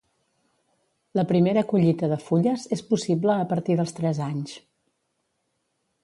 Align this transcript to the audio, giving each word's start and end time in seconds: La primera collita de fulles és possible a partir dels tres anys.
La 1.17 1.25
primera 1.31 1.63
collita 1.73 2.07
de 2.13 2.17
fulles 2.29 2.65
és 2.77 2.81
possible 2.93 3.35
a 3.35 3.45
partir 3.51 3.75
dels 3.81 3.93
tres 3.99 4.23
anys. 4.29 4.55